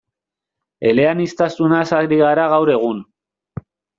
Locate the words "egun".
2.79-3.07